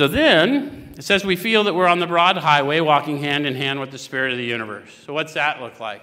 So 0.00 0.08
then, 0.08 0.94
it 0.96 1.04
says 1.04 1.26
we 1.26 1.36
feel 1.36 1.64
that 1.64 1.74
we're 1.74 1.86
on 1.86 1.98
the 1.98 2.06
broad 2.06 2.38
highway 2.38 2.80
walking 2.80 3.18
hand 3.18 3.44
in 3.44 3.54
hand 3.54 3.80
with 3.80 3.90
the 3.90 3.98
Spirit 3.98 4.32
of 4.32 4.38
the 4.38 4.44
universe. 4.44 4.88
So, 5.04 5.12
what's 5.12 5.34
that 5.34 5.60
look 5.60 5.78
like? 5.78 6.00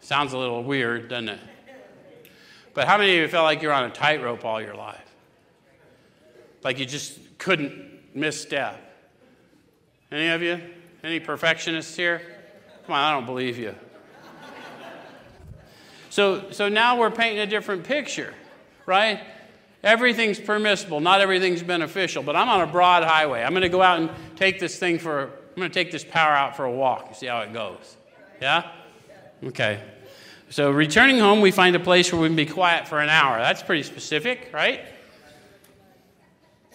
Sounds 0.00 0.32
a 0.32 0.38
little 0.38 0.64
weird, 0.64 1.10
doesn't 1.10 1.28
it? 1.28 1.40
But 2.72 2.86
how 2.86 2.96
many 2.96 3.18
of 3.18 3.18
you 3.18 3.28
felt 3.28 3.44
like 3.44 3.60
you're 3.60 3.74
on 3.74 3.84
a 3.84 3.90
tightrope 3.90 4.46
all 4.46 4.62
your 4.62 4.74
life? 4.74 5.04
Like 6.64 6.78
you 6.78 6.86
just 6.86 7.18
couldn't 7.36 8.00
misstep? 8.14 8.80
Any 10.10 10.28
of 10.28 10.40
you? 10.40 10.58
Any 11.04 11.20
perfectionists 11.20 11.94
here? 11.94 12.22
Come 12.86 12.94
on, 12.94 13.04
I 13.04 13.12
don't 13.12 13.26
believe 13.26 13.58
you. 13.58 13.74
So, 16.08 16.50
so 16.50 16.70
now 16.70 16.98
we're 16.98 17.10
painting 17.10 17.40
a 17.40 17.46
different 17.46 17.84
picture, 17.84 18.32
right? 18.86 19.20
Everything's 19.82 20.40
permissible, 20.40 21.00
not 21.00 21.20
everything's 21.20 21.62
beneficial, 21.62 22.22
but 22.22 22.34
I'm 22.34 22.48
on 22.48 22.62
a 22.62 22.66
broad 22.66 23.04
highway. 23.04 23.42
I'm 23.42 23.52
going 23.52 23.62
to 23.62 23.68
go 23.68 23.82
out 23.82 24.00
and 24.00 24.10
take 24.34 24.58
this 24.58 24.78
thing 24.78 24.98
for, 24.98 25.24
I'm 25.24 25.56
going 25.56 25.70
to 25.70 25.74
take 25.74 25.92
this 25.92 26.04
power 26.04 26.32
out 26.32 26.56
for 26.56 26.64
a 26.64 26.72
walk 26.72 27.06
and 27.08 27.16
see 27.16 27.26
how 27.26 27.40
it 27.40 27.52
goes. 27.52 27.96
Yeah? 28.40 28.70
Okay. 29.44 29.80
So, 30.48 30.70
returning 30.70 31.18
home, 31.18 31.40
we 31.40 31.50
find 31.50 31.74
a 31.76 31.80
place 31.80 32.12
where 32.12 32.22
we 32.22 32.28
can 32.28 32.36
be 32.36 32.46
quiet 32.46 32.86
for 32.86 33.00
an 33.00 33.08
hour. 33.08 33.38
That's 33.38 33.62
pretty 33.62 33.82
specific, 33.82 34.50
right? 34.52 34.80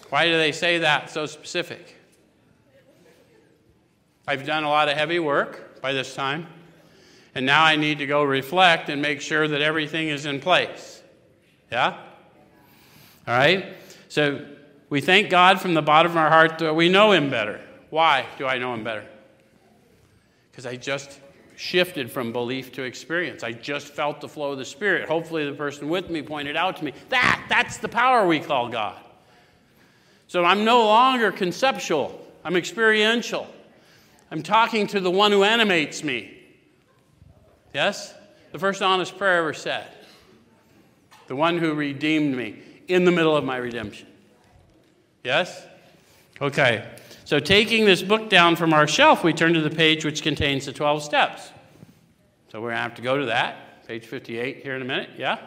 Why 0.09 0.27
do 0.27 0.37
they 0.37 0.51
say 0.51 0.79
that 0.79 1.09
so 1.09 1.25
specific? 1.25 1.95
I've 4.27 4.45
done 4.45 4.63
a 4.63 4.69
lot 4.69 4.89
of 4.89 4.97
heavy 4.97 5.19
work 5.19 5.81
by 5.81 5.93
this 5.93 6.13
time, 6.13 6.47
and 7.33 7.45
now 7.45 7.63
I 7.63 7.77
need 7.77 7.99
to 7.99 8.05
go 8.05 8.23
reflect 8.23 8.89
and 8.89 9.01
make 9.01 9.21
sure 9.21 9.47
that 9.47 9.61
everything 9.61 10.09
is 10.09 10.25
in 10.25 10.41
place. 10.41 11.01
Yeah? 11.71 11.97
All 13.31 13.37
right? 13.37 13.77
So, 14.09 14.45
we 14.89 14.99
thank 14.99 15.29
God 15.29 15.61
from 15.61 15.73
the 15.73 15.81
bottom 15.81 16.11
of 16.11 16.17
our 16.17 16.29
heart 16.29 16.59
that 16.59 16.75
we 16.75 16.89
know 16.89 17.13
Him 17.13 17.29
better. 17.29 17.61
Why 17.89 18.25
do 18.37 18.45
I 18.45 18.57
know 18.57 18.73
Him 18.73 18.83
better? 18.83 19.05
Because 20.51 20.65
I 20.65 20.75
just 20.75 21.17
shifted 21.55 22.11
from 22.11 22.33
belief 22.33 22.73
to 22.73 22.83
experience. 22.83 23.41
I 23.41 23.53
just 23.53 23.87
felt 23.87 24.19
the 24.19 24.27
flow 24.27 24.51
of 24.51 24.57
the 24.57 24.65
Spirit. 24.65 25.07
Hopefully, 25.07 25.45
the 25.45 25.55
person 25.55 25.87
with 25.87 26.09
me 26.09 26.21
pointed 26.21 26.57
out 26.57 26.75
to 26.77 26.83
me 26.83 26.91
that 27.07 27.45
that's 27.47 27.77
the 27.77 27.87
power 27.87 28.27
we 28.27 28.41
call 28.41 28.67
God. 28.67 28.99
So 30.27 30.43
I'm 30.43 30.65
no 30.65 30.83
longer 30.83 31.31
conceptual, 31.31 32.19
I'm 32.43 32.57
experiential. 32.57 33.47
I'm 34.29 34.43
talking 34.43 34.87
to 34.87 34.99
the 34.99 35.11
one 35.11 35.31
who 35.31 35.45
animates 35.45 36.03
me. 36.03 36.37
Yes? 37.73 38.13
The 38.51 38.59
first 38.59 38.81
honest 38.81 39.17
prayer 39.17 39.37
ever 39.37 39.53
said. 39.53 39.87
The 41.27 41.35
one 41.37 41.57
who 41.57 41.73
redeemed 41.73 42.35
me 42.35 42.61
in 42.91 43.05
the 43.05 43.11
middle 43.11 43.35
of 43.35 43.43
my 43.43 43.57
redemption. 43.57 44.07
Yes? 45.23 45.63
Okay. 46.39 46.87
So, 47.25 47.39
taking 47.39 47.85
this 47.85 48.01
book 48.01 48.29
down 48.29 48.55
from 48.55 48.73
our 48.73 48.87
shelf, 48.87 49.23
we 49.23 49.33
turn 49.33 49.53
to 49.53 49.61
the 49.61 49.69
page 49.69 50.03
which 50.03 50.21
contains 50.21 50.65
the 50.65 50.73
12 50.73 51.03
steps. 51.03 51.51
So, 52.51 52.59
we're 52.59 52.69
going 52.69 52.77
to 52.77 52.83
have 52.83 52.95
to 52.95 53.01
go 53.01 53.17
to 53.17 53.25
that, 53.27 53.87
page 53.87 54.05
58 54.05 54.57
here 54.57 54.75
in 54.75 54.81
a 54.81 54.85
minute. 54.85 55.11
Yeah? 55.17 55.39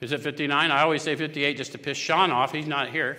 Is 0.00 0.12
it 0.12 0.20
59? 0.20 0.70
I 0.70 0.82
always 0.82 1.02
say 1.02 1.14
58 1.14 1.56
just 1.56 1.72
to 1.72 1.78
piss 1.78 1.96
Sean 1.96 2.30
off. 2.30 2.52
He's 2.52 2.66
not 2.66 2.90
here. 2.90 3.16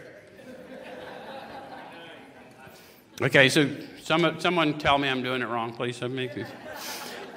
Okay, 3.21 3.47
so 3.47 3.69
some, 4.01 4.39
someone 4.39 4.77
tell 4.79 4.97
me 4.97 5.07
I'm 5.07 5.23
doing 5.23 5.41
it 5.41 5.47
wrong, 5.47 5.71
please. 5.71 6.01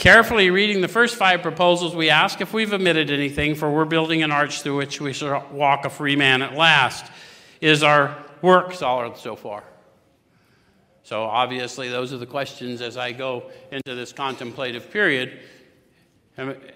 Carefully 0.07 0.51
reading 0.51 0.83
the 0.83 0.87
first 0.87 1.17
five 1.17 1.43
proposals, 1.43 1.97
we 1.97 2.11
ask 2.11 2.41
if 2.41 2.53
we've 2.53 2.73
omitted 2.73 3.11
anything, 3.11 3.57
for 3.57 3.69
we're 3.69 3.85
building 3.85 4.23
an 4.23 4.31
arch 4.31 4.63
through 4.63 4.77
which 4.77 5.01
we 5.01 5.13
shall 5.13 5.45
walk 5.51 5.85
a 5.85 5.91
free 5.91 6.15
man 6.15 6.43
at 6.43 6.55
last. 6.55 7.11
Is 7.61 7.83
our 7.83 8.17
work 8.41 8.73
solid 8.73 9.17
so 9.17 9.35
far? 9.35 9.65
So, 11.03 11.25
obviously, 11.25 11.89
those 11.89 12.13
are 12.13 12.19
the 12.19 12.27
questions 12.27 12.83
as 12.83 12.97
I 12.97 13.11
go 13.11 13.51
into 13.73 13.97
this 13.97 14.13
contemplative 14.13 14.93
period. 14.93 15.41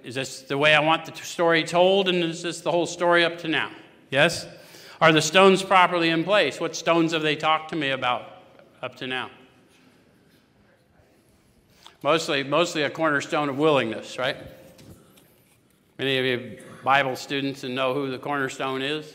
Is 0.03 0.17
this 0.17 0.43
the 0.43 0.59
way 0.59 0.75
I 0.75 0.81
want 0.81 1.05
the 1.05 1.15
story 1.23 1.63
told, 1.63 2.09
and 2.09 2.25
is 2.25 2.43
this 2.43 2.63
the 2.63 2.73
whole 2.73 2.85
story 2.85 3.25
up 3.25 3.39
to 3.39 3.49
now? 3.49 3.71
Yes? 4.11 4.49
Are 5.01 5.13
the 5.13 5.23
stones 5.23 5.63
properly 5.63 6.09
in 6.09 6.25
place? 6.25 6.59
What 6.59 6.75
stones 6.75 7.13
have 7.13 7.23
they 7.23 7.37
talked 7.37 7.71
to 7.71 7.77
me 7.77 7.91
about 7.91 8.25
up 8.83 8.97
to 8.97 9.07
now? 9.07 9.31
Mostly, 12.03 12.43
mostly 12.43 12.83
a 12.83 12.91
cornerstone 12.91 13.49
of 13.49 13.59
willingness, 13.59 14.19
right? 14.19 14.37
Many 15.99 16.19
of 16.19 16.25
you 16.25 16.63
Bible 16.83 17.15
students 17.15 17.63
and 17.63 17.75
know 17.75 17.93
who 17.93 18.11
the 18.11 18.19
cornerstone 18.19 18.81
is? 18.81 19.13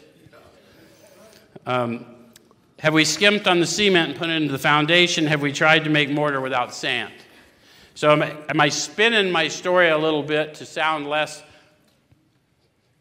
Um, 1.66 2.06
have 2.78 2.94
we 2.94 3.06
skimped 3.06 3.48
on 3.48 3.60
the 3.60 3.66
cement 3.66 4.12
and 4.12 4.20
put 4.20 4.30
it 4.30 4.34
into 4.34 4.52
the 4.52 4.60
foundation? 4.60 5.26
Have 5.26 5.42
we 5.42 5.52
tried 5.52 5.86
to 5.86 5.90
make 5.90 6.12
mortar 6.12 6.40
without 6.40 6.76
sand? 6.76 7.14
So, 7.96 8.12
am 8.12 8.22
I, 8.22 8.38
am 8.50 8.62
I 8.62 8.70
spinning 8.70 9.32
my 9.32 9.48
story 9.48 9.90
a 9.90 9.98
little 9.98 10.22
bit 10.22 10.54
to 10.56 10.66
sound 10.66 11.08
less? 11.08 11.42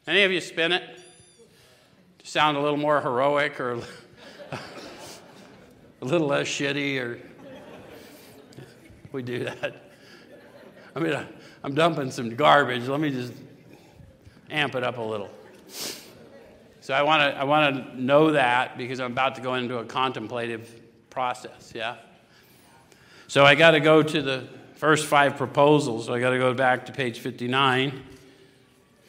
Any 0.07 0.23
of 0.23 0.33
you 0.33 0.41
spin 0.41 0.73
it? 0.73 0.83
To 2.21 2.27
sound 2.27 2.57
a 2.57 2.61
little 2.61 2.79
more 2.79 3.03
heroic 3.03 3.61
or 3.61 3.73
a 4.53 4.59
little 6.01 6.29
less 6.29 6.47
shitty 6.47 6.99
or 6.99 7.21
we 9.15 9.23
do 9.23 9.45
that. 9.45 9.77
I 10.97 10.99
mean, 10.99 11.17
I'm 11.63 11.75
dumping 11.75 12.11
some 12.11 12.35
garbage. 12.35 12.89
Let 12.89 13.01
me 13.01 13.11
just 13.11 13.33
amp 14.51 14.75
it 14.75 14.83
up 14.83 14.99
a 14.99 15.03
little. 15.03 15.31
So 16.81 16.93
I 16.93 17.03
want 17.03 17.23
to 17.23 17.41
I 17.41 17.45
want 17.45 17.77
to 17.77 18.03
know 18.03 18.33
that 18.33 18.77
because 18.77 19.01
I'm 19.01 19.13
about 19.13 19.37
to 19.37 19.41
go 19.41 19.55
into 19.55 19.79
a 19.79 19.85
contemplative 19.85 20.83
process, 21.11 21.73
yeah? 21.75 21.97
So 23.29 23.47
I 23.47 23.55
got 23.55 23.71
to 23.71 23.81
go 23.81 24.03
to 24.03 24.21
the 24.21 24.49
first 24.75 25.07
five 25.07 25.37
proposals. 25.37 26.07
So 26.07 26.15
I 26.15 26.21
got 26.21 26.31
to 26.31 26.39
go 26.39 26.53
back 26.53 26.87
to 26.87 26.93
page 26.93 27.21
59 27.21 28.03